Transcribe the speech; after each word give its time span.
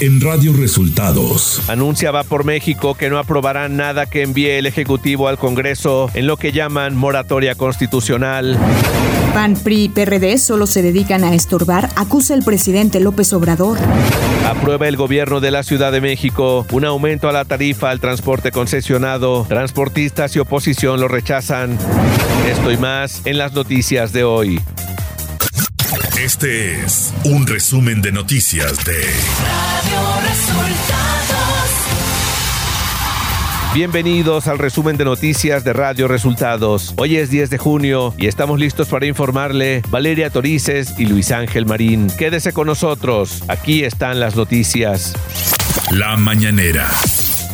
en 0.00 0.20
Radio 0.20 0.54
Resultados. 0.54 1.60
Anuncia 1.68 2.10
va 2.10 2.24
por 2.24 2.44
México 2.44 2.94
que 2.94 3.10
no 3.10 3.18
aprobará 3.18 3.68
nada 3.68 4.06
que 4.06 4.22
envíe 4.22 4.52
el 4.52 4.66
Ejecutivo 4.66 5.28
al 5.28 5.36
Congreso 5.36 6.10
en 6.14 6.26
lo 6.26 6.38
que 6.38 6.52
llaman 6.52 6.96
moratoria 6.96 7.54
constitucional. 7.54 8.58
PAN, 9.34 9.54
PRI 9.54 9.84
y 9.84 9.88
PRD 9.90 10.38
solo 10.38 10.66
se 10.66 10.82
dedican 10.82 11.22
a 11.22 11.34
estorbar, 11.34 11.90
acusa 11.96 12.34
el 12.34 12.42
presidente 12.42 12.98
López 12.98 13.32
Obrador. 13.34 13.78
Aprueba 14.46 14.88
el 14.88 14.96
gobierno 14.96 15.40
de 15.40 15.50
la 15.50 15.62
Ciudad 15.62 15.92
de 15.92 16.00
México 16.00 16.66
un 16.72 16.86
aumento 16.86 17.28
a 17.28 17.32
la 17.32 17.44
tarifa 17.44 17.90
al 17.90 18.00
transporte 18.00 18.50
concesionado. 18.50 19.44
Transportistas 19.48 20.34
y 20.34 20.38
oposición 20.38 20.98
lo 20.98 21.08
rechazan. 21.08 21.76
Esto 22.50 22.72
y 22.72 22.78
más 22.78 23.20
en 23.26 23.36
las 23.36 23.52
noticias 23.52 24.12
de 24.12 24.24
hoy. 24.24 24.60
Este 26.22 26.82
es 26.82 27.14
un 27.24 27.46
resumen 27.46 28.02
de 28.02 28.12
noticias 28.12 28.84
de 28.84 28.92
Radio 28.92 30.20
Resultados. 30.28 31.70
Bienvenidos 33.72 34.46
al 34.46 34.58
resumen 34.58 34.98
de 34.98 35.06
noticias 35.06 35.64
de 35.64 35.72
Radio 35.72 36.08
Resultados. 36.08 36.92
Hoy 36.98 37.16
es 37.16 37.30
10 37.30 37.48
de 37.48 37.56
junio 37.56 38.14
y 38.18 38.26
estamos 38.26 38.60
listos 38.60 38.88
para 38.88 39.06
informarle 39.06 39.80
Valeria 39.88 40.28
Torices 40.28 40.92
y 40.98 41.06
Luis 41.06 41.32
Ángel 41.32 41.64
Marín. 41.64 42.08
Quédese 42.18 42.52
con 42.52 42.66
nosotros, 42.66 43.42
aquí 43.48 43.84
están 43.84 44.20
las 44.20 44.36
noticias. 44.36 45.14
La 45.90 46.18
mañanera. 46.18 46.86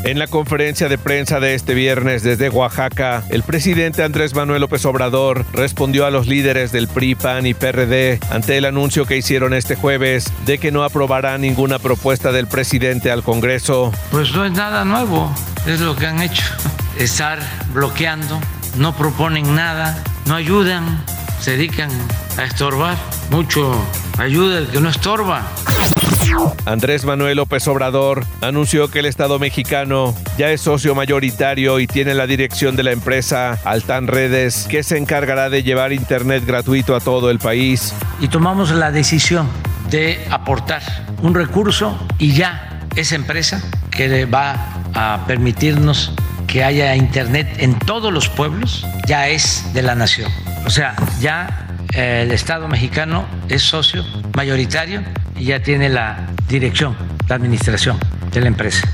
En 0.06 0.20
la 0.20 0.28
conferencia 0.28 0.88
de 0.88 0.98
prensa 0.98 1.40
de 1.40 1.56
este 1.56 1.74
viernes 1.74 2.22
desde 2.22 2.48
Oaxaca, 2.48 3.24
el 3.28 3.42
presidente 3.42 4.04
Andrés 4.04 4.36
Manuel 4.36 4.60
López 4.60 4.84
Obrador 4.84 5.44
respondió 5.52 6.06
a 6.06 6.12
los 6.12 6.28
líderes 6.28 6.70
del 6.70 6.86
PRI, 6.86 7.16
PAN 7.16 7.44
y 7.44 7.54
PRD 7.54 8.20
ante 8.30 8.56
el 8.56 8.66
anuncio 8.66 9.04
que 9.04 9.16
hicieron 9.16 9.52
este 9.52 9.74
jueves 9.74 10.32
de 10.44 10.58
que 10.58 10.70
no 10.70 10.84
aprobará 10.84 11.36
ninguna 11.38 11.80
propuesta 11.80 12.30
del 12.30 12.46
presidente 12.46 13.10
al 13.10 13.24
Congreso. 13.24 13.90
Pues 14.12 14.32
no 14.32 14.44
es 14.44 14.52
nada 14.52 14.84
nuevo, 14.84 15.34
es 15.66 15.80
lo 15.80 15.96
que 15.96 16.06
han 16.06 16.22
hecho, 16.22 16.44
estar 17.00 17.40
bloqueando, 17.74 18.40
no 18.76 18.96
proponen 18.96 19.56
nada, 19.56 20.00
no 20.26 20.36
ayudan, 20.36 21.04
se 21.40 21.56
dedican 21.56 21.90
a 22.38 22.44
estorbar, 22.44 22.96
mucho 23.30 23.84
ayuda 24.18 24.58
el 24.58 24.68
que 24.68 24.80
no 24.80 24.88
estorba. 24.88 25.42
Andrés 26.64 27.04
Manuel 27.04 27.36
López 27.36 27.66
Obrador 27.68 28.24
anunció 28.40 28.90
que 28.90 29.00
el 29.00 29.06
Estado 29.06 29.38
mexicano 29.38 30.14
ya 30.36 30.50
es 30.50 30.60
socio 30.60 30.94
mayoritario 30.94 31.78
y 31.80 31.86
tiene 31.86 32.14
la 32.14 32.26
dirección 32.26 32.76
de 32.76 32.82
la 32.82 32.92
empresa 32.92 33.58
Altan 33.64 34.06
Redes, 34.06 34.66
que 34.68 34.82
se 34.82 34.98
encargará 34.98 35.50
de 35.50 35.62
llevar 35.62 35.92
Internet 35.92 36.44
gratuito 36.46 36.96
a 36.96 37.00
todo 37.00 37.30
el 37.30 37.38
país. 37.38 37.94
Y 38.20 38.28
tomamos 38.28 38.70
la 38.70 38.90
decisión 38.90 39.48
de 39.90 40.24
aportar 40.30 40.82
un 41.22 41.34
recurso 41.34 41.98
y 42.18 42.32
ya 42.32 42.80
esa 42.96 43.14
empresa 43.14 43.62
que 43.90 44.24
va 44.24 44.82
a 44.94 45.24
permitirnos 45.26 46.12
que 46.46 46.64
haya 46.64 46.94
Internet 46.96 47.48
en 47.58 47.78
todos 47.78 48.12
los 48.12 48.28
pueblos 48.28 48.86
ya 49.06 49.28
es 49.28 49.72
de 49.74 49.82
la 49.82 49.94
nación. 49.94 50.30
O 50.64 50.70
sea, 50.70 50.94
ya 51.20 51.68
eh, 51.94 52.22
el 52.24 52.32
Estado 52.32 52.68
mexicano 52.68 53.26
es 53.48 53.62
socio 53.62 54.04
mayoritario 54.34 55.02
y 55.38 55.44
ya 55.46 55.62
tiene 55.62 55.88
la 55.88 56.26
dirección, 56.48 56.96
la 57.28 57.36
administración 57.36 57.98
de 58.32 58.40
la 58.40 58.48
empresa. 58.48 58.88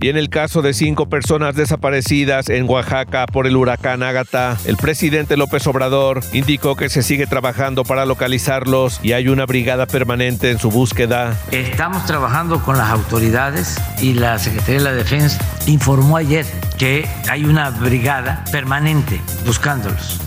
Y 0.00 0.08
en 0.08 0.16
el 0.16 0.28
caso 0.28 0.62
de 0.62 0.74
cinco 0.74 1.08
personas 1.08 1.54
desaparecidas 1.54 2.48
en 2.48 2.68
Oaxaca 2.68 3.26
por 3.26 3.46
el 3.46 3.56
huracán 3.56 4.02
Ágata, 4.02 4.56
el 4.64 4.76
presidente 4.76 5.36
López 5.36 5.66
Obrador 5.66 6.20
indicó 6.32 6.74
que 6.74 6.88
se 6.88 7.02
sigue 7.02 7.26
trabajando 7.26 7.84
para 7.84 8.04
localizarlos 8.04 9.00
y 9.02 9.12
hay 9.12 9.28
una 9.28 9.46
brigada 9.46 9.86
permanente 9.86 10.50
en 10.50 10.58
su 10.58 10.70
búsqueda. 10.70 11.36
Estamos 11.50 12.04
trabajando 12.06 12.62
con 12.62 12.76
las 12.76 12.90
autoridades 12.90 13.80
y 14.00 14.14
la 14.14 14.38
Secretaría 14.38 14.78
de 14.78 14.84
la 14.84 14.92
Defensa 14.92 15.38
informó 15.66 16.16
ayer 16.16 16.46
que 16.78 17.06
hay 17.28 17.44
una 17.44 17.70
brigada 17.70 18.44
permanente 18.50 19.20
buscándolos. 19.46 20.20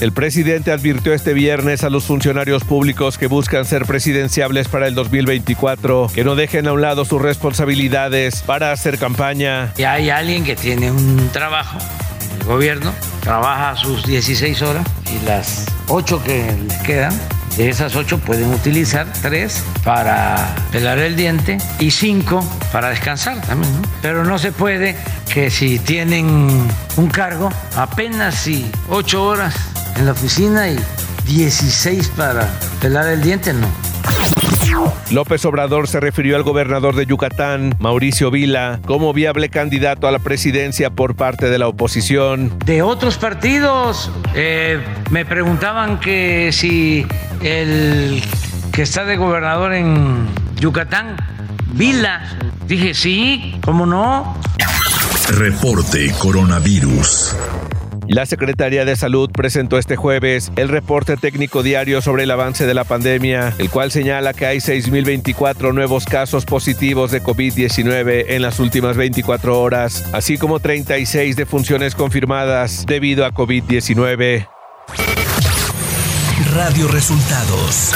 El 0.00 0.12
presidente 0.12 0.72
advirtió 0.72 1.12
este 1.12 1.32
viernes 1.32 1.84
a 1.84 1.90
los 1.90 2.04
funcionarios 2.04 2.64
públicos 2.64 3.18
que 3.18 3.26
buscan 3.26 3.64
ser 3.64 3.86
presidenciables 3.86 4.68
para 4.68 4.86
el 4.86 4.94
2024 4.94 6.10
que 6.14 6.24
no 6.24 6.34
dejen 6.34 6.68
a 6.68 6.72
un 6.72 6.82
lado 6.82 7.04
sus 7.04 7.20
responsabilidades 7.20 8.42
para 8.42 8.72
hacer 8.72 8.98
campaña. 8.98 9.72
Y 9.76 9.84
hay 9.84 10.10
alguien 10.10 10.44
que 10.44 10.56
tiene 10.56 10.90
un 10.90 11.28
trabajo 11.32 11.78
el 12.38 12.44
gobierno, 12.44 12.92
trabaja 13.20 13.76
sus 13.76 14.04
16 14.04 14.62
horas 14.62 14.86
y 15.12 15.24
las 15.24 15.66
8 15.88 16.22
que 16.24 16.52
les 16.68 16.78
quedan 16.78 17.12
de 17.56 17.70
esas 17.70 17.96
ocho 17.96 18.18
pueden 18.18 18.52
utilizar 18.52 19.06
tres 19.22 19.62
para 19.82 20.54
pelar 20.70 20.98
el 20.98 21.16
diente 21.16 21.58
y 21.78 21.90
cinco 21.90 22.44
para 22.72 22.90
descansar 22.90 23.40
también. 23.42 23.72
Pero 24.02 24.24
no 24.24 24.38
se 24.38 24.52
puede 24.52 24.96
que 25.32 25.50
si 25.50 25.78
tienen 25.78 26.68
un 26.96 27.08
cargo, 27.08 27.50
apenas 27.76 28.34
si 28.34 28.70
ocho 28.88 29.24
horas 29.24 29.54
en 29.96 30.06
la 30.06 30.12
oficina 30.12 30.68
y 30.68 30.78
16 31.26 32.08
para 32.16 32.48
pelar 32.80 33.08
el 33.08 33.22
diente, 33.22 33.52
no. 33.52 33.66
López 35.10 35.44
Obrador 35.44 35.88
se 35.88 36.00
refirió 36.00 36.36
al 36.36 36.42
gobernador 36.42 36.94
de 36.94 37.06
Yucatán, 37.06 37.74
Mauricio 37.78 38.30
Vila, 38.30 38.80
como 38.86 39.12
viable 39.12 39.48
candidato 39.48 40.08
a 40.08 40.10
la 40.10 40.18
presidencia 40.18 40.90
por 40.90 41.14
parte 41.14 41.50
de 41.50 41.58
la 41.58 41.68
oposición. 41.68 42.58
De 42.64 42.82
otros 42.82 43.18
partidos, 43.18 44.10
eh, 44.34 44.80
me 45.10 45.24
preguntaban 45.24 46.00
que 46.00 46.50
si 46.52 47.06
el 47.42 48.22
que 48.72 48.82
está 48.82 49.04
de 49.04 49.16
gobernador 49.16 49.72
en 49.72 50.26
Yucatán, 50.60 51.16
Vila, 51.72 52.22
dije 52.66 52.94
sí, 52.94 53.58
¿cómo 53.64 53.86
no? 53.86 54.36
Reporte 55.28 56.12
Coronavirus. 56.18 57.36
La 58.08 58.24
Secretaría 58.24 58.84
de 58.84 58.94
Salud 58.94 59.30
presentó 59.30 59.78
este 59.78 59.96
jueves 59.96 60.52
el 60.56 60.68
reporte 60.68 61.16
técnico 61.16 61.62
diario 61.62 62.00
sobre 62.00 62.22
el 62.22 62.30
avance 62.30 62.64
de 62.64 62.74
la 62.74 62.84
pandemia, 62.84 63.52
el 63.58 63.68
cual 63.68 63.90
señala 63.90 64.32
que 64.32 64.46
hay 64.46 64.58
6.024 64.58 65.74
nuevos 65.74 66.04
casos 66.04 66.44
positivos 66.44 67.10
de 67.10 67.22
COVID-19 67.22 68.26
en 68.28 68.42
las 68.42 68.60
últimas 68.60 68.96
24 68.96 69.60
horas, 69.60 70.04
así 70.12 70.38
como 70.38 70.60
36 70.60 71.34
defunciones 71.34 71.94
confirmadas 71.94 72.84
debido 72.86 73.26
a 73.26 73.32
COVID-19. 73.32 74.48
Radio 76.54 76.88
Resultados 76.88 77.92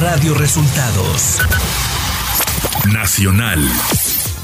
Radio 0.00 0.32
Resultados. 0.34 1.38
Nacional. 2.92 3.58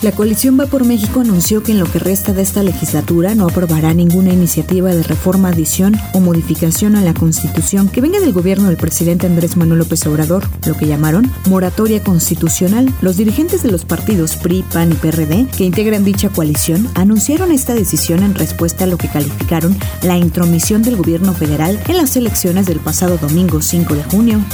La 0.03 0.11
coalición 0.11 0.59
Va 0.59 0.67
por 0.67 0.85
México 0.85 1.21
anunció 1.21 1.63
que 1.63 1.71
en 1.71 1.79
lo 1.79 1.87
que 1.87 2.01
resta 2.01 2.33
de 2.33 2.43
esta 2.43 2.65
legislatura 2.65 3.37
no 3.37 3.47
aprobará 3.47 3.95
ninguna 3.95 4.33
iniciativa 4.33 4.93
de 4.93 5.05
reforma, 5.05 5.51
adición 5.51 5.95
o 6.13 6.19
modificación 6.19 6.97
a 6.97 7.03
la 7.03 7.15
Constitución 7.15 7.89
que 7.89 8.01
venga 8.01 8.19
del 8.19 8.33
gobierno 8.33 8.67
del 8.67 8.77
presidente 8.77 9.29
Andrés 9.29 9.57
Manuel 9.57 9.79
López 9.79 10.05
Obrador, 10.07 10.45
lo 10.67 10.77
que 10.77 10.89
llamaron 10.89 11.31
moratoria 11.49 12.03
constitucional. 12.03 12.93
Los 13.01 13.17
dirigentes 13.17 13.63
de 13.63 13.71
los 13.71 13.85
partidos 13.85 14.35
PRI, 14.35 14.65
PAN 14.73 14.91
y 14.91 14.97
PRD 14.97 15.47
que 15.57 15.65
integran 15.65 16.05
dicha 16.05 16.31
coalición 16.31 16.89
anunciaron 16.95 17.53
esta 17.53 17.75
decisión 17.75 18.25
en 18.25 18.35
respuesta 18.35 18.85
a 18.85 18.89
lo 18.89 18.99
que 18.99 19.09
calificaron 19.09 19.79
la 20.03 20.19
intromisión 20.19 20.83
del 20.83 20.97
gobierno 20.97 21.33
federal 21.33 21.81
en 21.87 21.97
las 21.97 22.17
elecciones 22.17 22.67
del 22.67 22.81
pasado 22.81 23.19
domingo 23.19 23.63
5 23.63 23.95
de 23.95 24.05
junio. 24.05 24.45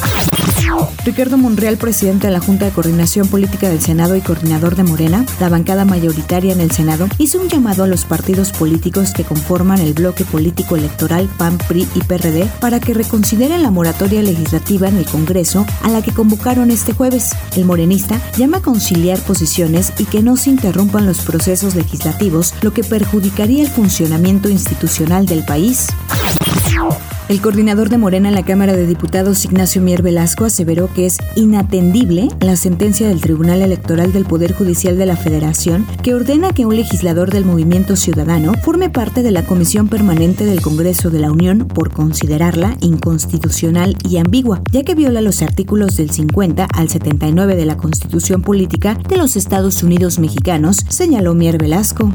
Ricardo 1.04 1.38
Monreal, 1.38 1.76
presidente 1.76 2.26
de 2.26 2.32
la 2.32 2.40
Junta 2.40 2.66
de 2.66 2.72
Coordinación 2.72 3.26
Política 3.28 3.68
del 3.68 3.80
Senado 3.80 4.16
y 4.16 4.20
coordinador 4.20 4.76
de 4.76 4.84
Morena, 4.84 5.24
la 5.40 5.48
bancada 5.48 5.84
mayoritaria 5.84 6.52
en 6.52 6.60
el 6.60 6.70
Senado, 6.70 7.08
hizo 7.18 7.40
un 7.40 7.48
llamado 7.48 7.84
a 7.84 7.86
los 7.86 8.04
partidos 8.04 8.52
políticos 8.52 9.12
que 9.12 9.24
conforman 9.24 9.80
el 9.80 9.94
bloque 9.94 10.24
político 10.24 10.76
electoral 10.76 11.28
PAN, 11.38 11.58
PRI 11.58 11.88
y 11.94 12.00
PRD 12.00 12.46
para 12.60 12.80
que 12.80 12.94
reconsideren 12.94 13.62
la 13.62 13.70
moratoria 13.70 14.22
legislativa 14.22 14.88
en 14.88 14.98
el 14.98 15.06
Congreso 15.06 15.66
a 15.82 15.88
la 15.88 16.02
que 16.02 16.12
convocaron 16.12 16.70
este 16.70 16.92
jueves. 16.92 17.32
El 17.56 17.64
morenista 17.64 18.20
llama 18.36 18.58
a 18.58 18.62
conciliar 18.62 19.18
posiciones 19.20 19.92
y 19.98 20.04
que 20.04 20.22
no 20.22 20.36
se 20.36 20.50
interrumpan 20.50 21.06
los 21.06 21.20
procesos 21.20 21.74
legislativos, 21.74 22.54
lo 22.62 22.72
que 22.72 22.84
perjudicaría 22.84 23.62
el 23.62 23.70
funcionamiento 23.70 24.48
institucional 24.48 25.26
del 25.26 25.44
país. 25.44 25.88
El 27.30 27.40
coordinador 27.40 27.90
de 27.90 27.96
Morena 27.96 28.28
en 28.28 28.34
la 28.34 28.44
Cámara 28.44 28.72
de 28.72 28.88
Diputados, 28.88 29.44
Ignacio 29.44 29.80
Mier 29.80 30.02
Velasco, 30.02 30.46
aseveró 30.46 30.92
que 30.92 31.06
es 31.06 31.16
inatendible 31.36 32.26
la 32.40 32.56
sentencia 32.56 33.06
del 33.06 33.20
Tribunal 33.20 33.62
Electoral 33.62 34.12
del 34.12 34.24
Poder 34.24 34.52
Judicial 34.52 34.98
de 34.98 35.06
la 35.06 35.14
Federación 35.14 35.86
que 36.02 36.12
ordena 36.12 36.52
que 36.52 36.66
un 36.66 36.74
legislador 36.74 37.30
del 37.30 37.44
Movimiento 37.44 37.94
Ciudadano 37.94 38.54
forme 38.64 38.90
parte 38.90 39.22
de 39.22 39.30
la 39.30 39.46
Comisión 39.46 39.86
Permanente 39.86 40.44
del 40.44 40.60
Congreso 40.60 41.08
de 41.10 41.20
la 41.20 41.30
Unión 41.30 41.68
por 41.68 41.92
considerarla 41.92 42.76
inconstitucional 42.80 43.96
y 44.08 44.16
ambigua, 44.16 44.60
ya 44.72 44.82
que 44.82 44.96
viola 44.96 45.20
los 45.20 45.40
artículos 45.40 45.94
del 45.94 46.10
50 46.10 46.64
al 46.64 46.88
79 46.88 47.54
de 47.54 47.64
la 47.64 47.76
Constitución 47.76 48.42
Política 48.42 48.98
de 49.08 49.16
los 49.16 49.36
Estados 49.36 49.84
Unidos 49.84 50.18
Mexicanos, 50.18 50.78
señaló 50.88 51.34
Mier 51.34 51.58
Velasco. 51.58 52.12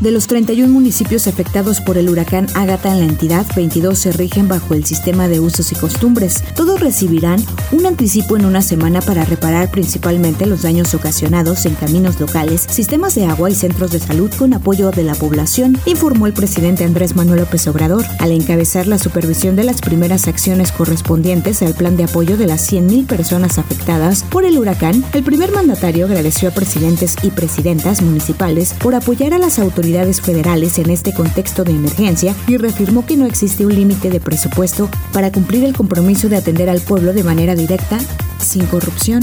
De 0.00 0.10
los 0.10 0.26
31 0.26 0.72
municipios 0.72 1.28
afectados 1.28 1.80
por 1.80 1.96
el 1.96 2.08
huracán 2.08 2.46
Ágata 2.54 2.92
en 2.92 2.98
la 2.98 3.06
entidad, 3.06 3.46
22 3.54 3.91
se 3.94 4.12
rigen 4.12 4.48
bajo 4.48 4.74
el 4.74 4.84
sistema 4.84 5.28
de 5.28 5.40
usos 5.40 5.72
y 5.72 5.74
costumbres. 5.74 6.42
Todos 6.54 6.80
recibirán 6.80 7.44
un 7.70 7.86
anticipo 7.86 8.36
en 8.36 8.44
una 8.44 8.62
semana 8.62 9.00
para 9.00 9.24
reparar 9.24 9.70
principalmente 9.70 10.46
los 10.46 10.62
daños 10.62 10.94
ocasionados 10.94 11.66
en 11.66 11.74
caminos 11.74 12.20
locales, 12.20 12.66
sistemas 12.68 13.14
de 13.14 13.26
agua 13.26 13.50
y 13.50 13.54
centros 13.54 13.90
de 13.90 14.00
salud 14.00 14.30
con 14.38 14.54
apoyo 14.54 14.90
de 14.90 15.04
la 15.04 15.14
población, 15.14 15.78
informó 15.86 16.26
el 16.26 16.32
presidente 16.32 16.84
Andrés 16.84 17.16
Manuel 17.16 17.40
López 17.40 17.66
Obrador, 17.66 18.04
al 18.18 18.32
encabezar 18.32 18.86
la 18.86 18.98
supervisión 18.98 19.56
de 19.56 19.64
las 19.64 19.80
primeras 19.80 20.28
acciones 20.28 20.72
correspondientes 20.72 21.62
al 21.62 21.74
plan 21.74 21.96
de 21.96 22.04
apoyo 22.04 22.36
de 22.36 22.46
las 22.46 22.70
100.000 22.72 23.06
personas 23.06 23.58
afectadas 23.58 24.24
por 24.24 24.44
el 24.44 24.58
huracán. 24.58 25.04
El 25.12 25.22
primer 25.22 25.52
mandatario 25.52 26.06
agradeció 26.06 26.48
a 26.48 26.52
presidentes 26.52 27.16
y 27.22 27.30
presidentas 27.30 28.02
municipales 28.02 28.74
por 28.74 28.94
apoyar 28.94 29.34
a 29.34 29.38
las 29.38 29.58
autoridades 29.58 30.20
federales 30.20 30.78
en 30.78 30.90
este 30.90 31.12
contexto 31.12 31.64
de 31.64 31.72
emergencia 31.72 32.34
y 32.46 32.56
reafirmó 32.56 33.06
que 33.06 33.16
no 33.16 33.26
existe 33.26 33.66
un 33.66 33.72
límite 33.82 34.10
de 34.10 34.20
presupuesto 34.20 34.88
para 35.12 35.32
cumplir 35.32 35.64
el 35.64 35.76
compromiso 35.76 36.28
de 36.28 36.36
atender 36.36 36.70
al 36.70 36.80
pueblo 36.80 37.12
de 37.12 37.24
manera 37.24 37.56
directa, 37.56 37.98
sin 38.38 38.64
corrupción. 38.66 39.22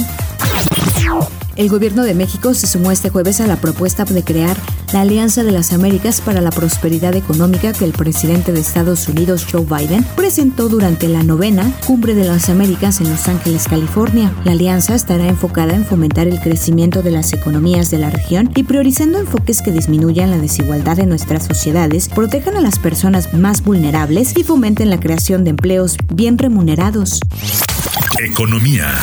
El 1.59 1.67
gobierno 1.67 2.03
de 2.03 2.13
México 2.13 2.53
se 2.53 2.67
sumó 2.67 2.89
este 2.89 3.09
jueves 3.09 3.41
a 3.41 3.45
la 3.45 3.57
propuesta 3.57 4.05
de 4.05 4.23
crear 4.23 4.55
la 4.93 5.01
Alianza 5.01 5.43
de 5.43 5.51
las 5.51 5.73
Américas 5.73 6.21
para 6.21 6.39
la 6.39 6.51
Prosperidad 6.51 7.17
Económica 7.17 7.73
que 7.73 7.83
el 7.83 7.91
presidente 7.91 8.53
de 8.53 8.61
Estados 8.61 9.09
Unidos, 9.09 9.45
Joe 9.51 9.65
Biden, 9.65 10.05
presentó 10.15 10.69
durante 10.69 11.09
la 11.09 11.21
novena 11.21 11.69
Cumbre 11.85 12.15
de 12.15 12.23
las 12.23 12.47
Américas 12.47 13.01
en 13.01 13.09
Los 13.09 13.27
Ángeles, 13.27 13.67
California. 13.67 14.33
La 14.45 14.53
alianza 14.53 14.95
estará 14.95 15.27
enfocada 15.27 15.75
en 15.75 15.85
fomentar 15.85 16.29
el 16.29 16.39
crecimiento 16.39 17.01
de 17.01 17.11
las 17.11 17.33
economías 17.33 17.91
de 17.91 17.97
la 17.97 18.09
región 18.09 18.51
y 18.55 18.63
priorizando 18.63 19.19
enfoques 19.19 19.61
que 19.61 19.73
disminuyan 19.73 20.31
la 20.31 20.37
desigualdad 20.37 20.99
en 20.99 21.09
nuestras 21.09 21.43
sociedades, 21.43 22.07
protejan 22.07 22.55
a 22.55 22.61
las 22.61 22.79
personas 22.79 23.33
más 23.33 23.65
vulnerables 23.65 24.31
y 24.37 24.45
fomenten 24.45 24.89
la 24.89 25.01
creación 25.01 25.43
de 25.43 25.49
empleos 25.49 25.97
bien 26.07 26.37
remunerados. 26.37 27.19
Economía. 28.17 28.95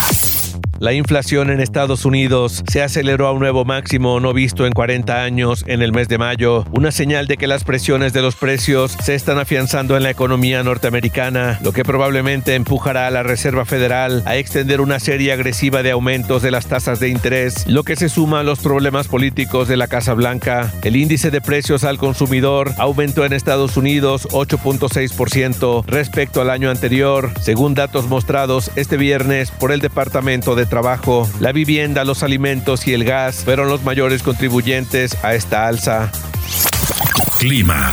La 0.78 0.92
inflación 0.92 1.50
en 1.50 1.60
Estados 1.60 2.04
Unidos 2.04 2.62
se 2.70 2.82
aceleró 2.82 3.26
a 3.26 3.32
un 3.32 3.40
nuevo 3.40 3.64
máximo 3.64 4.20
no 4.20 4.34
visto 4.34 4.66
en 4.66 4.74
40 4.74 5.22
años 5.22 5.64
en 5.66 5.80
el 5.80 5.92
mes 5.92 6.08
de 6.08 6.18
mayo, 6.18 6.66
una 6.70 6.92
señal 6.92 7.26
de 7.26 7.38
que 7.38 7.46
las 7.46 7.64
presiones 7.64 8.12
de 8.12 8.20
los 8.20 8.36
precios 8.36 8.94
se 9.02 9.14
están 9.14 9.38
afianzando 9.38 9.96
en 9.96 10.02
la 10.02 10.10
economía 10.10 10.62
norteamericana, 10.62 11.58
lo 11.62 11.72
que 11.72 11.82
probablemente 11.82 12.54
empujará 12.54 13.06
a 13.06 13.10
la 13.10 13.22
Reserva 13.22 13.64
Federal 13.64 14.22
a 14.26 14.36
extender 14.36 14.82
una 14.82 15.00
serie 15.00 15.32
agresiva 15.32 15.82
de 15.82 15.92
aumentos 15.92 16.42
de 16.42 16.50
las 16.50 16.66
tasas 16.66 17.00
de 17.00 17.08
interés, 17.08 17.66
lo 17.66 17.82
que 17.82 17.96
se 17.96 18.10
suma 18.10 18.40
a 18.40 18.44
los 18.44 18.58
problemas 18.58 19.08
políticos 19.08 19.68
de 19.68 19.78
la 19.78 19.88
Casa 19.88 20.12
Blanca. 20.12 20.70
El 20.82 20.96
índice 20.96 21.30
de 21.30 21.40
precios 21.40 21.84
al 21.84 21.96
consumidor 21.96 22.72
aumentó 22.76 23.24
en 23.24 23.32
Estados 23.32 23.78
Unidos 23.78 24.28
8.6% 24.30 25.84
respecto 25.86 26.42
al 26.42 26.50
año 26.50 26.68
anterior, 26.68 27.30
según 27.40 27.74
datos 27.74 28.08
mostrados 28.08 28.70
este 28.76 28.98
viernes 28.98 29.50
por 29.52 29.72
el 29.72 29.80
Departamento 29.80 30.54
de 30.54 30.65
trabajo, 30.66 31.28
la 31.40 31.52
vivienda, 31.52 32.04
los 32.04 32.22
alimentos 32.22 32.86
y 32.86 32.94
el 32.94 33.04
gas 33.04 33.44
fueron 33.44 33.68
los 33.68 33.82
mayores 33.84 34.22
contribuyentes 34.22 35.16
a 35.22 35.34
esta 35.34 35.66
alza. 35.66 36.10
Clima. 37.38 37.92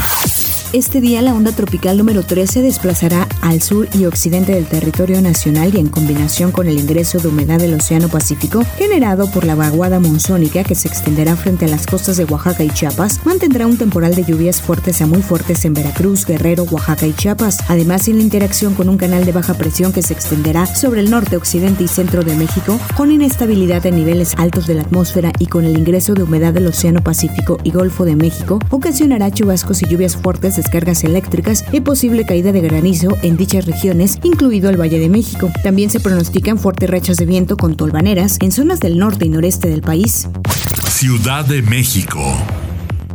Este 0.73 1.01
día 1.01 1.21
la 1.21 1.35
onda 1.35 1.51
tropical 1.51 1.99
número 1.99 2.23
13 2.23 2.63
desplazará 2.63 3.27
al 3.41 3.61
sur 3.61 3.87
y 3.93 4.05
occidente 4.05 4.53
del 4.53 4.65
territorio 4.65 5.21
nacional 5.21 5.75
y 5.75 5.77
en 5.77 5.87
combinación 5.87 6.51
con 6.51 6.67
el 6.67 6.79
ingreso 6.79 7.19
de 7.19 7.27
humedad 7.27 7.59
del 7.59 7.75
Océano 7.75 8.09
Pacífico 8.09 8.63
generado 8.75 9.29
por 9.29 9.45
la 9.45 9.53
vaguada 9.53 9.99
monzónica 9.99 10.63
que 10.63 10.73
se 10.73 10.87
extenderá 10.87 11.35
frente 11.35 11.65
a 11.65 11.67
las 11.67 11.85
costas 11.85 12.17
de 12.17 12.25
Oaxaca 12.25 12.63
y 12.63 12.71
Chiapas, 12.71 13.23
mantendrá 13.23 13.67
un 13.67 13.77
temporal 13.77 14.15
de 14.15 14.23
lluvias 14.23 14.63
fuertes 14.63 14.99
a 15.03 15.05
muy 15.05 15.21
fuertes 15.21 15.63
en 15.63 15.75
Veracruz, 15.75 16.25
Guerrero, 16.25 16.63
Oaxaca 16.63 17.05
y 17.05 17.13
Chiapas. 17.13 17.59
Además, 17.67 18.07
en 18.07 18.17
la 18.17 18.23
interacción 18.23 18.73
con 18.73 18.89
un 18.89 18.97
canal 18.97 19.25
de 19.25 19.31
baja 19.31 19.53
presión 19.53 19.93
que 19.93 20.01
se 20.01 20.13
extenderá 20.13 20.65
sobre 20.65 21.01
el 21.01 21.11
norte, 21.11 21.37
occidente 21.37 21.83
y 21.83 21.87
centro 21.87 22.23
de 22.23 22.35
México, 22.35 22.79
con 22.97 23.11
inestabilidad 23.11 23.85
en 23.85 23.97
niveles 23.97 24.33
altos 24.37 24.65
de 24.65 24.73
la 24.73 24.81
atmósfera 24.81 25.33
y 25.37 25.45
con 25.45 25.65
el 25.65 25.77
ingreso 25.77 26.15
de 26.15 26.23
humedad 26.23 26.51
del 26.51 26.65
Océano 26.65 27.03
Pacífico 27.03 27.59
y 27.63 27.69
Golfo 27.69 28.05
de 28.05 28.15
México, 28.15 28.57
ocasionará 28.71 29.29
chubascos 29.29 29.83
y 29.83 29.85
lluvias 29.85 30.17
fuertes 30.17 30.62
descargas 30.63 31.04
eléctricas 31.04 31.65
y 31.71 31.81
posible 31.81 32.25
caída 32.25 32.51
de 32.51 32.62
granizo 32.62 33.18
en 33.21 33.36
dichas 33.36 33.65
regiones, 33.65 34.19
incluido 34.24 34.69
el 34.69 34.80
Valle 34.80 34.98
de 34.98 35.10
México. 35.10 35.51
También 35.62 35.89
se 35.89 36.00
pronostican 36.00 36.57
fuertes 36.57 36.89
rachas 36.89 37.18
de 37.18 37.25
viento 37.25 37.57
con 37.57 37.75
tolvaneras 37.75 38.38
en 38.42 38.51
zonas 38.51 38.80
del 38.80 38.98
norte 38.98 39.25
y 39.25 39.30
noreste 39.30 39.69
del 39.69 39.81
país. 39.81 40.27
Ciudad 40.88 41.45
de 41.45 41.62
México. 41.62 42.38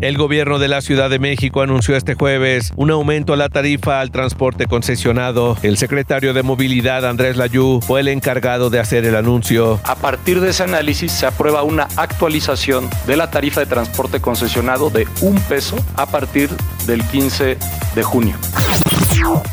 El 0.00 0.17
gobierno 0.17 0.61
de 0.61 0.69
la 0.69 0.81
Ciudad 0.81 1.11
de 1.11 1.19
México 1.19 1.61
anunció 1.61 1.97
este 1.97 2.15
jueves 2.15 2.73
un 2.77 2.93
aumento 2.93 3.33
a 3.33 3.37
la 3.37 3.49
tarifa 3.49 4.00
al 4.00 4.12
transporte 4.12 4.67
concesionado. 4.67 5.56
El 5.62 5.77
secretario 5.77 6.35
de 6.35 6.45
Movilidad, 6.45 7.05
Andrés 7.05 7.37
Layú, 7.37 7.81
fue 7.83 8.00
el 8.00 8.09
encargado 8.09 8.71
de 8.71 8.79
hacer 8.79 9.05
el 9.05 9.17
anuncio. 9.17 9.81
A 9.83 9.97
partir 9.97 10.41
de 10.41 10.50
ese 10.50 10.62
análisis 10.62 11.11
se 11.11 11.27
aprueba 11.27 11.65
una 11.65 11.89
actualización 11.97 12.89
de 13.09 13.17
la 13.17 13.33
tarifa 13.33 13.59
de 13.59 13.67
transporte 13.67 14.21
concesionado 14.21 14.89
de 14.89 15.09
un 15.21 15.37
peso 15.41 15.77
a 15.97 16.06
partir 16.06 16.49
del 16.87 17.03
15 17.03 17.59
de 17.97 18.03
junio. 18.05 18.37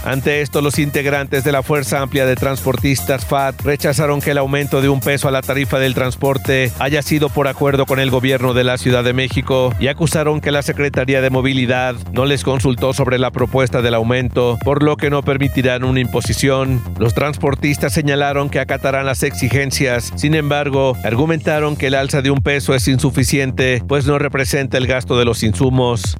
Ante 0.03 0.41
esto, 0.41 0.61
los 0.61 0.79
integrantes 0.79 1.43
de 1.43 1.51
la 1.51 1.63
Fuerza 1.63 2.01
Amplia 2.01 2.25
de 2.25 2.35
Transportistas 2.35 3.25
FAT 3.25 3.61
rechazaron 3.61 4.21
que 4.21 4.31
el 4.31 4.37
aumento 4.37 4.81
de 4.81 4.89
un 4.89 4.99
peso 4.99 5.27
a 5.27 5.31
la 5.31 5.41
tarifa 5.41 5.79
del 5.79 5.93
transporte 5.93 6.71
haya 6.79 7.01
sido 7.01 7.29
por 7.29 7.47
acuerdo 7.47 7.85
con 7.85 7.99
el 7.99 8.11
gobierno 8.11 8.53
de 8.53 8.63
la 8.63 8.77
Ciudad 8.77 9.03
de 9.03 9.13
México 9.13 9.73
y 9.79 9.87
acusaron 9.87 10.41
que 10.41 10.51
la 10.51 10.61
Secretaría 10.61 11.21
de 11.21 11.29
Movilidad 11.29 11.95
no 12.11 12.25
les 12.25 12.43
consultó 12.43 12.93
sobre 12.93 13.17
la 13.17 13.31
propuesta 13.31 13.81
del 13.81 13.95
aumento, 13.95 14.57
por 14.63 14.83
lo 14.83 14.97
que 14.97 15.09
no 15.09 15.23
permitirán 15.23 15.83
una 15.83 15.99
imposición. 15.99 16.81
Los 16.99 17.13
transportistas 17.13 17.93
señalaron 17.93 18.49
que 18.49 18.59
acatarán 18.59 19.05
las 19.05 19.23
exigencias, 19.23 20.13
sin 20.15 20.35
embargo, 20.35 20.97
argumentaron 21.03 21.75
que 21.75 21.87
el 21.87 21.95
alza 21.95 22.21
de 22.21 22.31
un 22.31 22.41
peso 22.41 22.75
es 22.75 22.87
insuficiente, 22.87 23.83
pues 23.87 24.05
no 24.05 24.19
representa 24.19 24.77
el 24.77 24.87
gasto 24.87 25.17
de 25.17 25.25
los 25.25 25.43
insumos. 25.43 26.17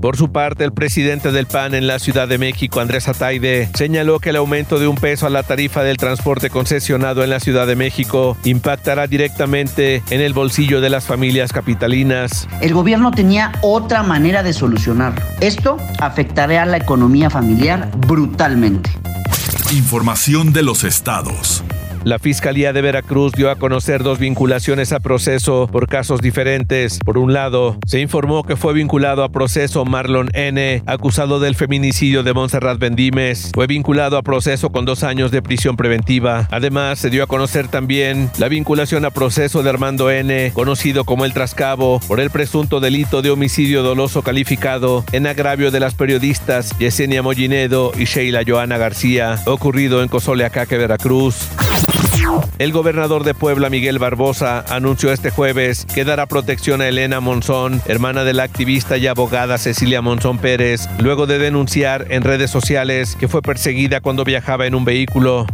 Por 0.00 0.16
su 0.16 0.30
parte, 0.30 0.64
el 0.64 0.72
presidente 0.72 1.32
del 1.32 1.46
PAN 1.46 1.74
en 1.74 1.86
la 1.86 1.98
Ciudad 1.98 2.28
de 2.28 2.38
México, 2.38 2.80
Andrés 2.80 3.08
Ataide, 3.08 3.68
señaló 3.74 4.18
que 4.18 4.30
el 4.30 4.36
aumento 4.36 4.78
de 4.78 4.86
un 4.86 4.96
peso 4.96 5.26
a 5.26 5.30
la 5.30 5.42
tarifa 5.42 5.82
del 5.82 5.96
transporte 5.96 6.50
concesionado 6.50 7.24
en 7.24 7.30
la 7.30 7.40
Ciudad 7.40 7.66
de 7.66 7.76
México 7.76 8.36
impactará 8.44 9.06
directamente 9.06 10.02
en 10.10 10.20
el 10.20 10.32
bolsillo 10.32 10.80
de 10.80 10.90
las 10.90 11.04
familias 11.04 11.52
capitalinas. 11.52 12.48
El 12.60 12.74
gobierno 12.74 13.10
tenía 13.10 13.52
otra 13.62 14.02
manera 14.02 14.42
de 14.42 14.52
solucionarlo. 14.52 15.24
Esto 15.40 15.76
afectará 15.98 16.62
a 16.62 16.66
la 16.66 16.76
economía 16.76 17.30
familiar 17.30 17.90
brutalmente. 18.06 18.90
Información 19.72 20.52
de 20.52 20.62
los 20.62 20.84
estados. 20.84 21.64
La 22.04 22.18
Fiscalía 22.18 22.74
de 22.74 22.82
Veracruz 22.82 23.32
dio 23.32 23.50
a 23.50 23.56
conocer 23.56 24.02
dos 24.02 24.18
vinculaciones 24.18 24.92
a 24.92 25.00
proceso 25.00 25.66
por 25.72 25.88
casos 25.88 26.20
diferentes. 26.20 26.98
Por 27.02 27.16
un 27.16 27.32
lado, 27.32 27.78
se 27.86 27.98
informó 27.98 28.42
que 28.42 28.56
fue 28.56 28.74
vinculado 28.74 29.24
a 29.24 29.30
proceso 29.30 29.86
Marlon 29.86 30.28
N., 30.34 30.82
acusado 30.84 31.40
del 31.40 31.54
feminicidio 31.54 32.22
de 32.22 32.34
Montserrat 32.34 32.78
Bendimes. 32.78 33.52
Fue 33.54 33.66
vinculado 33.66 34.18
a 34.18 34.22
proceso 34.22 34.70
con 34.70 34.84
dos 34.84 35.02
años 35.02 35.30
de 35.30 35.40
prisión 35.40 35.78
preventiva. 35.78 36.46
Además, 36.50 36.98
se 36.98 37.08
dio 37.08 37.22
a 37.24 37.26
conocer 37.26 37.68
también 37.68 38.30
la 38.36 38.48
vinculación 38.48 39.06
a 39.06 39.10
proceso 39.10 39.62
de 39.62 39.70
Armando 39.70 40.10
N., 40.10 40.52
conocido 40.52 41.04
como 41.04 41.24
el 41.24 41.32
Trascabo, 41.32 42.00
por 42.06 42.20
el 42.20 42.28
presunto 42.28 42.80
delito 42.80 43.22
de 43.22 43.30
homicidio 43.30 43.82
doloso 43.82 44.20
calificado 44.20 45.06
en 45.12 45.26
agravio 45.26 45.70
de 45.70 45.80
las 45.80 45.94
periodistas 45.94 46.78
Yesenia 46.78 47.22
Mollinedo 47.22 47.92
y 47.96 48.04
Sheila 48.04 48.42
Joana 48.46 48.76
García, 48.76 49.38
ocurrido 49.46 50.02
en 50.02 50.08
Cozoleacaque, 50.08 50.76
Veracruz. 50.76 51.48
El 52.58 52.72
gobernador 52.72 53.24
de 53.24 53.34
Puebla, 53.34 53.70
Miguel 53.70 53.98
Barbosa, 53.98 54.64
anunció 54.68 55.12
este 55.12 55.30
jueves 55.30 55.86
que 55.92 56.04
dará 56.04 56.26
protección 56.26 56.80
a 56.80 56.88
Elena 56.88 57.20
Monzón, 57.20 57.82
hermana 57.86 58.24
de 58.24 58.32
la 58.32 58.44
activista 58.44 58.96
y 58.96 59.06
abogada 59.06 59.58
Cecilia 59.58 60.02
Monzón 60.02 60.38
Pérez, 60.38 60.88
luego 60.98 61.26
de 61.26 61.38
denunciar 61.38 62.06
en 62.10 62.22
redes 62.22 62.50
sociales 62.50 63.16
que 63.18 63.28
fue 63.28 63.42
perseguida 63.42 64.00
cuando 64.00 64.24
viajaba 64.24 64.66
en 64.66 64.74
un 64.74 64.84
vehículo. 64.84 65.46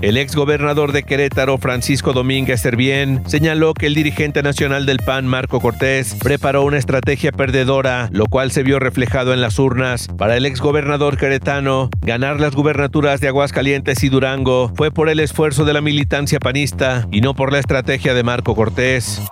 El 0.00 0.16
ex 0.16 0.34
gobernador 0.34 0.92
de 0.92 1.04
Querétaro, 1.04 1.58
Francisco 1.58 2.12
Domínguez 2.12 2.60
Servién, 2.60 3.22
señaló 3.26 3.72
que 3.72 3.86
el 3.86 3.94
dirigente 3.94 4.42
nacional 4.42 4.84
del 4.84 4.98
PAN, 4.98 5.26
Marco 5.26 5.60
Cortés, 5.60 6.16
preparó 6.22 6.64
una 6.64 6.78
estrategia 6.78 7.30
perdedora, 7.30 8.08
lo 8.10 8.26
cual 8.26 8.50
se 8.50 8.62
vio 8.62 8.78
reflejado 8.78 9.32
en 9.32 9.40
las 9.40 9.58
urnas. 9.58 10.08
Para 10.18 10.36
el 10.36 10.46
ex 10.46 10.60
gobernador 10.60 11.16
queretano, 11.16 11.88
ganar 12.00 12.40
las 12.40 12.54
gubernaturas 12.54 13.20
de 13.20 13.28
Aguascalientes 13.28 14.02
y 14.02 14.08
Durango 14.08 14.72
fue 14.74 14.90
por 14.90 15.08
el 15.08 15.20
esfuerzo 15.20 15.64
de 15.64 15.72
la 15.72 15.80
militancia 15.80 16.40
panista 16.40 17.06
y 17.12 17.20
no 17.20 17.34
por 17.34 17.52
la 17.52 17.60
estrategia 17.60 18.14
de 18.14 18.22
Marco 18.22 18.56
Cortés. 18.56 19.22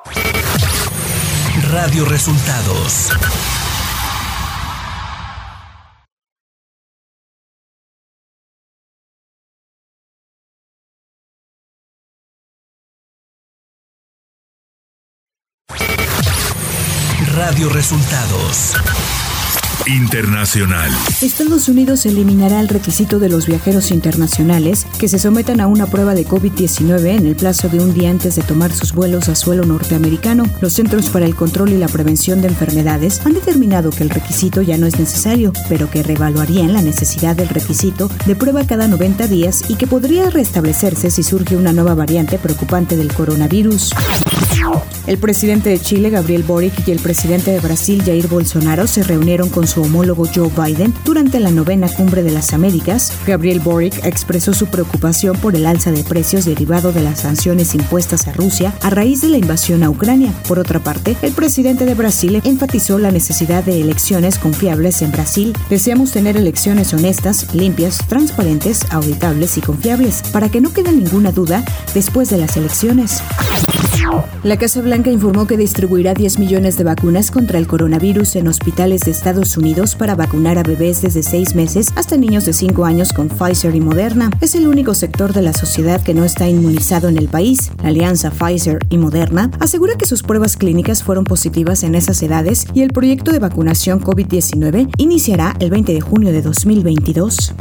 Radio 1.73 2.05
Resultados 2.05 3.11
Radio 17.41 17.71
Resultados 17.71 18.75
Internacional. 19.87 20.91
Estados 21.23 21.69
Unidos 21.69 22.05
eliminará 22.05 22.61
el 22.61 22.69
requisito 22.69 23.19
de 23.19 23.29
los 23.29 23.47
viajeros 23.47 23.91
internacionales 23.91 24.87
que 24.99 25.09
se 25.09 25.19
sometan 25.19 25.61
a 25.61 25.67
una 25.67 25.87
prueba 25.87 26.15
de 26.15 26.27
COVID-19 26.27 27.17
en 27.17 27.27
el 27.27 27.35
plazo 27.35 27.69
de 27.69 27.79
un 27.81 27.95
día 27.95 28.11
antes 28.11 28.37
de 28.37 28.43
tomar 28.43 28.73
sus 28.73 28.93
vuelos 28.93 29.29
a 29.29 29.35
suelo 29.35 29.65
norteamericano. 29.65 30.45
Los 30.61 30.75
Centros 30.75 31.09
para 31.09 31.27
el 31.27 31.35
Control 31.35 31.73
y 31.73 31.79
la 31.79 31.89
Prevención 31.89 32.43
de 32.43 32.49
Enfermedades 32.49 33.23
han 33.25 33.33
determinado 33.33 33.91
que 33.91 34.03
el 34.03 34.11
requisito 34.11 34.63
ya 34.63 34.77
no 34.77 34.87
es 34.87 34.99
necesario, 34.99 35.53
pero 35.69 35.91
que 35.91 36.03
reevaluarían 36.03 36.73
la 36.73 36.83
necesidad 36.83 37.35
del 37.35 37.49
requisito 37.49 38.11
de 38.27 38.37
prueba 38.37 38.67
cada 38.67 38.87
90 38.87 39.27
días 39.29 39.65
y 39.69 39.77
que 39.77 39.87
podría 39.87 40.31
restablecerse 40.31 41.11
si 41.11 41.23
surge 41.23 41.57
una 41.57 41.73
nueva 41.73 41.95
variante 41.95 42.39
preocupante 42.39 42.97
del 42.97 43.13
coronavirus. 43.13 43.93
El 45.07 45.19
presidente 45.19 45.71
de 45.71 45.81
Chile, 45.81 46.11
Gabriel 46.11 46.43
Boric, 46.43 46.87
y 46.87 46.91
el 46.91 46.99
presidente 46.99 47.51
de 47.51 47.61
Brasil, 47.61 48.03
Jair 48.05 48.29
Bolsonaro, 48.29 48.87
se 48.87 49.03
reunieron 49.03 49.49
con 49.49 49.67
su 49.67 49.80
homólogo 49.81 50.27
Joe 50.33 50.51
Biden 50.57 50.95
durante 51.05 51.41
la 51.41 51.51
novena 51.51 51.89
cumbre 51.89 52.23
de 52.23 52.31
las 52.31 52.53
Américas. 52.53 53.13
Gabriel 53.27 53.61
Boric 53.61 54.05
expresó 54.05 54.53
su 54.55 54.67
preocupación 54.67 55.37
por 55.37 55.57
el 55.57 55.67
alza 55.67 55.93
de 55.93 56.05
precios 56.05 56.45
derivado 56.45 56.93
de 56.93 57.03
las 57.03 57.21
sanciones 57.21 57.75
impuestas 57.75 58.29
a 58.29 58.33
Rusia 58.33 58.75
a 58.83 58.91
raíz 58.91 59.21
de 59.21 59.29
la 59.29 59.39
invasión 59.39 59.83
a 59.83 59.91
Ucrania. 59.91 60.33
Por 60.49 60.59
otra 60.59 60.81
parte, 60.81 61.17
el 61.23 61.33
presidente 61.33 61.85
de 61.85 61.95
Brasil 61.95 62.41
enfatizó 62.45 62.99
la 62.99 63.11
necesidad 63.11 63.65
de 63.65 63.81
elecciones 63.81 64.39
confiables 64.39 65.03
en 65.03 65.13
Brasil. 65.13 65.57
Deseamos 65.69 66.13
tener 66.13 66.37
elecciones 66.37 66.93
honestas, 66.93 67.55
limpias, 67.55 67.99
transparentes, 68.09 68.87
auditables 68.91 69.57
y 69.59 69.61
confiables, 69.61 70.23
para 70.33 70.49
que 70.49 70.61
no 70.61 70.73
quede 70.73 70.93
ninguna 70.93 71.33
duda 71.33 71.65
después 71.95 72.31
de 72.31 72.39
las 72.39 72.57
elecciones. 72.57 73.23
La 74.43 74.57
Casa 74.57 74.81
Blanca 74.81 75.11
informó 75.11 75.47
que 75.47 75.59
distribuirá 75.59 76.15
10 76.15 76.39
millones 76.39 76.79
de 76.79 76.85
vacunas 76.85 77.31
contra 77.31 77.59
el 77.59 77.67
coronavirus 77.67 78.37
en 78.37 78.49
hospitales 78.49 79.03
de 79.03 79.11
Estados 79.11 79.57
Unidos 79.57 79.95
para 79.95 80.15
vacunar 80.15 80.59
a 80.59 80.63
bebés 80.63 81.03
desde 81.03 81.23
6 81.23 81.55
meses 81.55 81.93
hasta 81.95 82.17
niños 82.17 82.47
de 82.47 82.55
5 82.55 82.85
años 82.85 83.13
con 83.13 83.29
Pfizer 83.29 83.75
y 83.75 83.81
Moderna. 83.81 84.31
Es 84.41 84.55
el 84.55 84.67
único 84.67 84.95
sector 84.95 85.35
de 85.35 85.43
la 85.43 85.53
sociedad 85.53 86.03
que 86.03 86.15
no 86.15 86.25
está 86.25 86.49
inmunizado 86.49 87.09
en 87.09 87.19
el 87.19 87.29
país. 87.29 87.71
La 87.83 87.91
alianza 87.91 88.31
Pfizer 88.31 88.79
y 88.89 88.97
Moderna 88.97 89.51
asegura 89.61 89.97
que 89.97 90.07
sus 90.07 90.23
pruebas 90.23 90.57
clínicas 90.57 91.03
fueron 91.03 91.25
positivas 91.25 91.83
en 91.83 91.95
esas 91.95 92.23
edades 92.23 92.67
y 92.73 92.83
el 92.83 92.93
proyecto 92.93 93.33
de 93.33 93.41
vacunación 93.41 94.01
COVID-19 94.01 94.91
iniciará 94.97 95.55
el 95.61 95.71
20 95.71 95.93
de 95.93 96.01
junio 96.01 96.33
de 96.33 96.43
2022. 96.43 97.55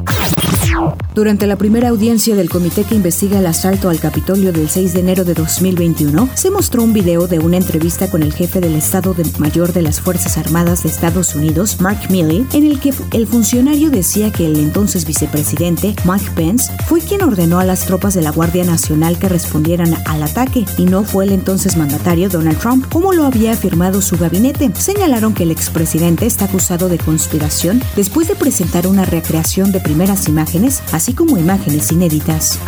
Durante 1.15 1.47
la 1.47 1.57
primera 1.57 1.89
audiencia 1.89 2.35
del 2.35 2.49
comité 2.49 2.83
que 2.83 2.95
investiga 2.95 3.39
el 3.39 3.45
asalto 3.45 3.89
al 3.89 3.99
Capitolio 3.99 4.53
del 4.53 4.69
6 4.69 4.93
de 4.93 4.99
enero 4.99 5.25
de 5.25 5.33
2021, 5.33 6.29
se 6.33 6.51
mostró 6.51 6.83
un 6.83 6.93
video 6.93 7.27
de 7.27 7.39
una 7.39 7.57
entrevista 7.57 8.09
con 8.09 8.23
el 8.23 8.33
jefe 8.33 8.61
del 8.61 8.75
Estado 8.75 9.15
Mayor 9.37 9.73
de 9.73 9.81
las 9.81 9.99
Fuerzas 9.99 10.37
Armadas 10.37 10.83
de 10.83 10.89
Estados 10.89 11.35
Unidos, 11.35 11.81
Mark 11.81 11.99
Milley, 12.09 12.45
en 12.53 12.65
el 12.65 12.79
que 12.79 12.93
el 13.11 13.27
funcionario 13.27 13.89
decía 13.89 14.31
que 14.31 14.45
el 14.45 14.57
entonces 14.59 15.05
vicepresidente, 15.05 15.95
Mike 16.05 16.31
Pence, 16.35 16.71
fue 16.87 17.01
quien 17.01 17.23
ordenó 17.23 17.59
a 17.59 17.65
las 17.65 17.85
tropas 17.85 18.13
de 18.13 18.21
la 18.21 18.31
Guardia 18.31 18.63
Nacional 18.63 19.17
que 19.17 19.29
respondieran 19.29 19.95
al 20.05 20.23
ataque 20.23 20.65
y 20.77 20.85
no 20.85 21.03
fue 21.03 21.25
el 21.25 21.31
entonces 21.31 21.75
mandatario 21.75 22.29
Donald 22.29 22.59
Trump, 22.59 22.85
como 22.91 23.13
lo 23.13 23.25
había 23.25 23.53
afirmado 23.53 24.01
su 24.01 24.17
gabinete. 24.17 24.71
Señalaron 24.75 25.33
que 25.33 25.43
el 25.43 25.51
expresidente 25.51 26.25
está 26.25 26.45
acusado 26.45 26.87
de 26.87 26.97
conspiración 26.97 27.81
después 27.95 28.27
de 28.27 28.35
presentar 28.35 28.87
una 28.87 29.05
recreación 29.05 29.71
de 29.71 29.79
primeras 29.79 30.27
imágenes, 30.27 30.48
así 30.91 31.13
como 31.13 31.37
imágenes 31.37 31.91
inéditas. 31.91 32.59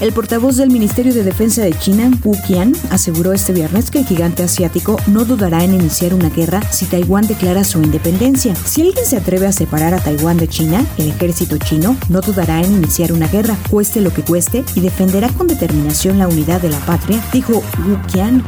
El 0.00 0.12
portavoz 0.12 0.56
del 0.56 0.70
Ministerio 0.70 1.14
de 1.14 1.22
Defensa 1.22 1.62
de 1.62 1.72
China, 1.78 2.10
Wu 2.24 2.36
Qian, 2.46 2.72
aseguró 2.90 3.32
este 3.32 3.52
viernes 3.52 3.90
que 3.90 4.00
el 4.00 4.06
gigante 4.06 4.42
asiático 4.42 4.96
no 5.06 5.24
dudará 5.24 5.62
en 5.62 5.74
iniciar 5.74 6.14
una 6.14 6.30
guerra 6.30 6.60
si 6.72 6.86
Taiwán 6.86 7.26
declara 7.26 7.62
su 7.62 7.80
independencia. 7.80 8.54
Si 8.56 8.82
alguien 8.82 9.06
se 9.06 9.16
atreve 9.16 9.46
a 9.46 9.52
separar 9.52 9.94
a 9.94 10.00
Taiwán 10.00 10.36
de 10.36 10.48
China, 10.48 10.84
el 10.98 11.10
ejército 11.10 11.58
chino 11.58 11.96
no 12.08 12.20
dudará 12.20 12.60
en 12.60 12.72
iniciar 12.72 13.12
una 13.12 13.28
guerra, 13.28 13.56
cueste 13.70 14.00
lo 14.00 14.12
que 14.12 14.22
cueste, 14.22 14.64
y 14.74 14.80
defenderá 14.80 15.28
con 15.28 15.46
determinación 15.46 16.18
la 16.18 16.28
unidad 16.28 16.60
de 16.60 16.70
la 16.70 16.78
patria, 16.80 17.22
dijo 17.32 17.62
Wu 17.86 17.96
Qian. 18.12 18.42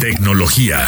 Tecnología. 0.00 0.86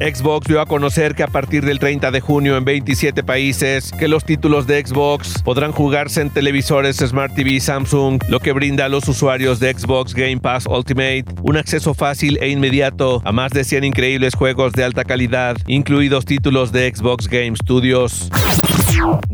Xbox 0.00 0.46
dio 0.46 0.60
a 0.60 0.66
conocer 0.66 1.16
que 1.16 1.24
a 1.24 1.26
partir 1.26 1.64
del 1.64 1.80
30 1.80 2.12
de 2.12 2.20
junio 2.20 2.56
en 2.56 2.64
27 2.64 3.24
países 3.24 3.90
que 3.98 4.06
los 4.06 4.24
títulos 4.24 4.66
de 4.68 4.84
Xbox 4.86 5.42
podrán 5.42 5.72
jugarse 5.72 6.20
en 6.20 6.30
televisores 6.30 6.96
Smart 6.98 7.34
TV 7.34 7.58
Samsung, 7.58 8.22
lo 8.28 8.38
que 8.38 8.52
brinda 8.52 8.84
a 8.84 8.88
los 8.88 9.08
usuarios 9.08 9.58
de 9.58 9.72
Xbox 9.72 10.14
Game 10.14 10.38
Pass 10.38 10.66
Ultimate 10.66 11.24
un 11.42 11.56
acceso 11.56 11.94
fácil 11.94 12.38
e 12.40 12.48
inmediato 12.48 13.20
a 13.24 13.32
más 13.32 13.50
de 13.50 13.64
100 13.64 13.84
increíbles 13.84 14.34
juegos 14.36 14.72
de 14.72 14.84
alta 14.84 15.04
calidad, 15.04 15.56
incluidos 15.66 16.24
títulos 16.24 16.70
de 16.70 16.94
Xbox 16.94 17.26
Game 17.26 17.56
Studios. 17.56 18.30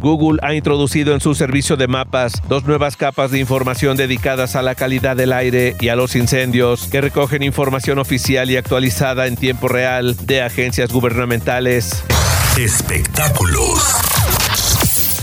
Google 0.00 0.38
ha 0.42 0.54
introducido 0.54 1.14
en 1.14 1.20
su 1.20 1.34
servicio 1.34 1.76
de 1.76 1.88
mapas 1.88 2.34
dos 2.48 2.64
nuevas 2.64 2.96
capas 2.96 3.30
de 3.30 3.38
información 3.38 3.96
dedicadas 3.96 4.56
a 4.56 4.62
la 4.62 4.74
calidad 4.74 5.16
del 5.16 5.32
aire 5.32 5.76
y 5.80 5.88
a 5.88 5.96
los 5.96 6.16
incendios 6.16 6.88
que 6.88 7.00
recogen 7.00 7.42
información 7.42 7.98
oficial 7.98 8.50
y 8.50 8.56
actualizada 8.56 9.26
en 9.26 9.36
tiempo 9.36 9.68
real 9.68 10.16
de 10.26 10.42
agencias 10.42 10.92
gubernamentales. 10.92 12.04
Espectáculos. 12.58 13.80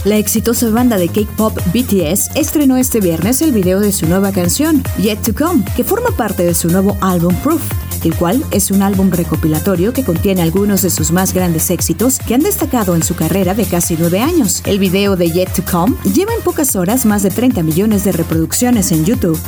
La 0.04 0.18
exitosa 0.18 0.70
banda 0.72 0.98
de 0.98 1.10
K-pop 1.10 1.56
BTS 1.74 2.36
estrenó 2.36 2.78
este 2.78 3.00
viernes 3.00 3.42
el 3.44 3.52
video 3.52 3.80
de 3.80 3.92
su 3.92 4.08
nueva 4.08 4.32
canción, 4.32 4.84
Yet 4.98 5.22
to 5.22 5.36
Come, 5.36 5.64
que 5.76 5.84
forma 5.84 6.10
parte 6.18 6.44
de 6.44 6.56
su 6.56 6.70
nuevo 6.70 6.98
álbum 7.02 7.36
Proof 7.36 7.62
el 8.04 8.16
cual 8.16 8.44
es 8.52 8.72
un 8.72 8.82
álbum 8.82 9.12
recopilatorio 9.12 9.94
que 9.94 10.04
contiene 10.04 10.42
algunos 10.42 10.82
de 10.82 10.90
sus 10.90 11.12
más 11.12 11.34
grandes 11.34 11.70
éxitos 11.70 12.20
que 12.20 12.36
han 12.36 12.42
destacado 12.42 12.96
en 12.96 13.04
su 13.04 13.16
carrera 13.16 13.54
de 13.54 13.66
casi 13.66 13.96
nueve 13.98 14.22
años. 14.22 14.62
El 14.66 14.80
video 14.80 15.16
de 15.16 15.32
Yet 15.32 15.54
to 15.54 15.64
Come 15.70 15.96
lleva 16.14 16.34
en 16.34 16.42
pocas 16.42 16.76
horas 16.76 17.06
más 17.06 17.24
de 17.24 17.30
30 17.30 17.64
millones 17.64 18.04
de 18.04 18.12
reproducciones 18.12 18.92
en 18.92 19.06
YouTube. 19.06 19.40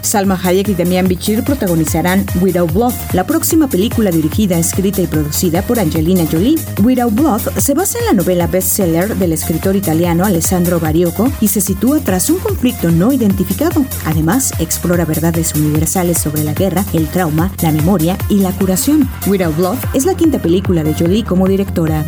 Salma 0.00 0.40
Hayek 0.42 0.68
y 0.68 0.74
Damian 0.74 1.06
Bichir 1.06 1.44
protagonizarán 1.44 2.24
Without 2.40 2.72
Bluff, 2.72 2.94
la 3.12 3.24
próxima 3.24 3.68
película 3.68 4.10
dirigida, 4.10 4.58
escrita 4.58 5.02
y 5.02 5.06
producida 5.06 5.62
por 5.62 5.78
Angelina 5.78 6.24
Jolie. 6.30 6.58
Without 6.82 7.14
Bluff 7.14 7.48
se 7.58 7.74
basa 7.74 7.98
en 7.98 8.06
la 8.06 8.12
novela 8.14 8.46
bestseller 8.46 9.14
del 9.16 9.32
escritor 9.32 9.76
italiano 9.76 10.24
Alessandro 10.24 10.80
Bariocco 10.80 11.30
y 11.40 11.48
se 11.48 11.60
sitúa 11.60 12.00
tras 12.00 12.30
un 12.30 12.38
conflicto 12.38 12.90
no 12.90 13.12
identificado. 13.12 13.84
Además, 14.06 14.52
explora 14.58 15.04
verdades 15.04 15.54
universales 15.54 16.18
sobre 16.18 16.42
la 16.44 16.54
guerra, 16.54 16.84
el 16.92 17.08
trauma, 17.08 17.52
la 17.62 17.72
memoria 17.72 18.16
y 18.28 18.38
la 18.38 18.52
curación. 18.52 19.08
Without 19.26 19.56
Bluff 19.56 19.78
es 19.94 20.06
la 20.06 20.14
quinta 20.14 20.38
película 20.38 20.82
de 20.82 20.94
Jolie 20.94 21.24
como 21.24 21.46
directora. 21.46 22.04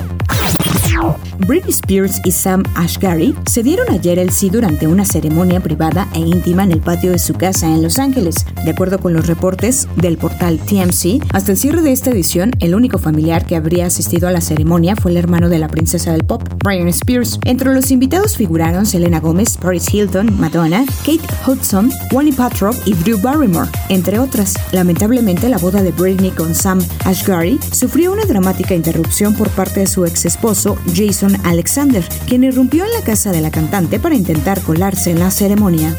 Britney 1.47 1.71
Spears 1.71 2.21
y 2.25 2.33
Sam 2.33 2.62
Ashgary 2.75 3.35
se 3.47 3.62
dieron 3.62 3.90
ayer 3.90 4.19
el 4.19 4.30
sí 4.30 4.50
durante 4.50 4.87
una 4.87 5.04
ceremonia 5.04 5.61
privada 5.61 6.09
e 6.14 6.21
íntima 6.21 6.64
en 6.64 6.73
el 6.73 6.80
patio 6.80 7.11
de 7.12 7.19
su 7.19 7.35
casa 7.35 7.66
en 7.66 7.83
Los 7.83 7.99
Ángeles. 7.99 8.47
De 8.64 8.71
acuerdo 8.71 8.99
con 8.99 9.12
los 9.12 9.26
reportes 9.26 9.88
del 9.97 10.19
portal 10.19 10.59
TMC, 10.59 11.23
hasta 11.33 11.52
el 11.52 11.59
cierre 11.59 11.83
de 11.83 11.92
esta 11.92 12.11
edición, 12.11 12.52
el 12.61 12.75
único 12.75 12.99
familiar 12.99 13.47
que 13.47 13.57
habría 13.57 13.87
asistido 13.87 14.28
a 14.28 14.33
la 14.33 14.40
ceremonia 14.40 14.97
fue 14.97 15.11
el 15.11 15.16
hermano 15.16 15.49
de 15.49 15.59
la 15.59 15.69
princesa 15.69 16.12
del 16.12 16.25
pop, 16.25 16.42
Brian 16.62 16.88
Spears. 16.88 17.38
Entre 17.45 17.73
los 17.75 17.90
invitados 17.90 18.37
figuraron 18.37 18.87
Selena 18.87 19.21
Gomez, 19.21 19.57
Paris 19.57 19.92
Hilton, 19.92 20.38
Madonna, 20.38 20.85
Kate 21.04 21.21
Hudson, 21.47 21.90
Wally 22.12 22.33
Patrol 22.33 22.75
y 22.85 22.95
Drew 22.95 23.19
Barrymore, 23.19 23.71
entre 23.88 24.19
otras. 24.19 24.54
Lamentablemente, 24.73 25.49
la 25.49 25.59
boda 25.59 25.83
de 25.83 25.92
Britney 25.92 26.30
con 26.30 26.54
Sam 26.54 26.80
Ashgary 27.04 27.59
sufrió 27.73 28.12
una 28.12 28.25
dramática 28.25 28.75
interrupción 28.75 29.35
por 29.35 29.49
parte 29.50 29.80
de 29.80 29.87
su 29.87 30.04
ex 30.04 30.26
esposo, 30.26 30.76
Jason 30.95 31.37
Alexander, 31.45 32.07
quien 32.27 32.45
irrumpió 32.45 32.85
en 32.85 32.93
la 32.93 33.03
casa 33.03 33.33
de 33.33 33.41
la 33.41 33.51
cantante 33.51 34.01
para 34.01 34.15
intentar 34.15 34.61
colarse 34.63 35.11
en 35.11 35.21
la 35.21 35.31
ceremonia. 35.31 35.95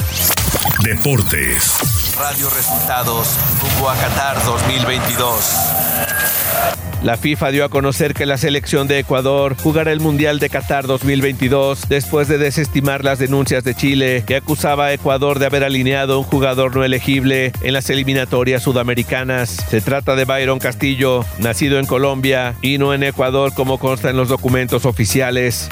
Deportes. 0.84 1.74
Radio 2.18 2.50
Resultados 2.50 3.38
rumbo 3.62 3.90
a 3.90 3.96
Qatar 3.96 4.44
2022. 4.46 6.81
La 7.04 7.18
FIFA 7.18 7.50
dio 7.50 7.66
a 7.66 7.70
conocer 7.70 8.14
que 8.14 8.28
la 8.28 8.38
selección 8.38 8.88
de 8.88 9.00
Ecuador 9.00 9.56
jugará 9.60 9.92
el 9.92 10.02
Mundial 10.02 10.38
de 10.38 10.50
Qatar 10.50 10.86
2022 10.86 11.90
después 11.90 12.28
de 12.28 12.38
desestimar 12.38 13.04
las 13.04 13.18
denuncias 13.18 13.64
de 13.64 13.74
Chile 13.74 14.24
que 14.28 14.36
acusaba 14.36 14.86
a 14.86 14.94
Ecuador 14.94 15.40
de 15.40 15.48
haber 15.48 15.64
alineado 15.64 16.20
un 16.20 16.26
jugador 16.26 16.76
no 16.76 16.84
elegible 16.84 17.54
en 17.64 17.74
las 17.74 17.90
eliminatorias 17.90 18.62
sudamericanas. 18.62 19.50
Se 19.50 19.82
trata 19.82 20.16
de 20.16 20.26
Byron 20.26 20.60
Castillo, 20.60 21.26
nacido 21.40 21.80
en 21.80 21.88
Colombia 21.88 22.54
y 22.62 22.78
no 22.78 22.94
en 22.94 23.02
Ecuador 23.02 23.52
como 23.56 23.80
consta 23.80 24.12
en 24.12 24.18
los 24.18 24.30
documentos 24.30 24.86
oficiales. 24.86 25.70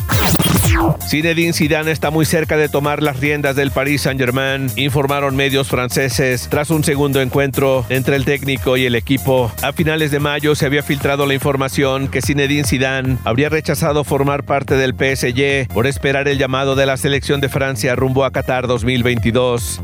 Zinedine 1.07 1.53
Zidane 1.53 1.91
está 1.91 2.11
muy 2.11 2.25
cerca 2.25 2.57
de 2.57 2.69
tomar 2.69 3.01
las 3.01 3.19
riendas 3.19 3.55
del 3.55 3.71
Paris 3.71 4.01
Saint-Germain, 4.03 4.67
informaron 4.75 5.35
medios 5.35 5.67
franceses 5.67 6.47
tras 6.49 6.69
un 6.69 6.83
segundo 6.83 7.21
encuentro 7.21 7.85
entre 7.89 8.15
el 8.15 8.25
técnico 8.25 8.77
y 8.77 8.85
el 8.85 8.95
equipo. 8.95 9.51
A 9.63 9.73
finales 9.73 10.11
de 10.11 10.19
mayo 10.19 10.55
se 10.55 10.65
había 10.65 10.83
filtrado 10.83 11.25
la 11.25 11.33
información 11.33 12.07
que 12.07 12.21
Zinedine 12.21 12.63
Zidane 12.63 13.17
habría 13.23 13.49
rechazado 13.49 14.03
formar 14.03 14.43
parte 14.43 14.75
del 14.75 14.93
PSG 14.93 15.73
por 15.73 15.87
esperar 15.87 16.27
el 16.27 16.37
llamado 16.37 16.75
de 16.75 16.85
la 16.85 16.97
selección 16.97 17.41
de 17.41 17.49
Francia 17.49 17.95
rumbo 17.95 18.23
a 18.23 18.31
Qatar 18.31 18.67
2022. 18.67 19.81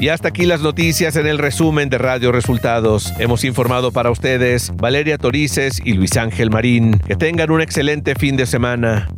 Y 0.00 0.08
hasta 0.08 0.28
aquí 0.28 0.46
las 0.46 0.60
noticias 0.60 1.16
en 1.16 1.26
el 1.26 1.38
resumen 1.38 1.88
de 1.88 1.98
Radio 1.98 2.32
Resultados. 2.32 3.12
Hemos 3.18 3.44
informado 3.44 3.92
para 3.92 4.10
ustedes 4.10 4.72
Valeria 4.76 5.18
Torices 5.18 5.80
y 5.84 5.94
Luis 5.94 6.16
Ángel 6.16 6.50
Marín. 6.50 6.98
Que 7.06 7.16
tengan 7.16 7.50
un 7.50 7.60
excelente 7.60 8.14
fin 8.14 8.36
de 8.36 8.46
semana. 8.46 9.08